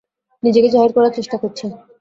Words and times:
নিজেকে 0.43 0.69
জাহির 0.73 0.91
করার 0.95 1.15
চেষ্টা 1.17 1.37
করছে। 1.37 1.65